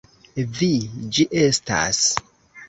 Vi 0.59 0.69
ĝi 1.17 1.27
estas! 1.43 2.01